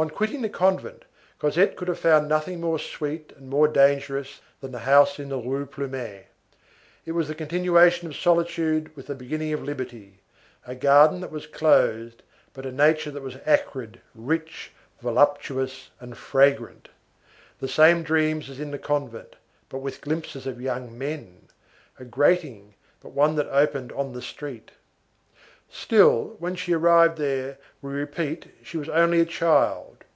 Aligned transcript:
On 0.00 0.08
quitting 0.10 0.42
the 0.42 0.48
convent, 0.48 1.06
Cosette 1.40 1.74
could 1.74 1.88
have 1.88 1.98
found 1.98 2.28
nothing 2.28 2.60
more 2.60 2.78
sweet 2.78 3.32
and 3.36 3.50
more 3.50 3.66
dangerous 3.66 4.40
than 4.60 4.70
the 4.70 4.78
house 4.78 5.18
in 5.18 5.28
the 5.28 5.38
Rue 5.40 5.66
Plumet. 5.66 6.28
It 7.04 7.10
was 7.10 7.26
the 7.26 7.34
continuation 7.34 8.06
of 8.06 8.14
solitude 8.14 8.94
with 8.94 9.08
the 9.08 9.16
beginning 9.16 9.52
of 9.52 9.60
liberty; 9.64 10.20
a 10.64 10.76
garden 10.76 11.18
that 11.20 11.32
was 11.32 11.48
closed, 11.48 12.22
but 12.54 12.64
a 12.64 12.70
nature 12.70 13.10
that 13.10 13.24
was 13.24 13.38
acrid, 13.44 14.00
rich, 14.14 14.70
voluptuous, 15.02 15.90
and 15.98 16.16
fragrant; 16.16 16.90
the 17.58 17.66
same 17.66 18.04
dreams 18.04 18.48
as 18.48 18.60
in 18.60 18.70
the 18.70 18.78
convent, 18.78 19.34
but 19.68 19.78
with 19.78 20.00
glimpses 20.02 20.46
of 20.46 20.60
young 20.62 20.96
men; 20.96 21.48
a 21.98 22.04
grating, 22.04 22.74
but 23.02 23.08
one 23.10 23.34
that 23.34 23.48
opened 23.48 23.90
on 23.90 24.12
the 24.12 24.22
street. 24.22 24.70
Still, 25.70 26.36
when 26.38 26.54
she 26.54 26.72
arrived 26.72 27.18
there, 27.18 27.58
we 27.82 27.92
repeat, 27.92 28.46
she 28.62 28.78
was 28.78 28.88
only 28.88 29.20
a 29.20 29.26
child. 29.26 29.96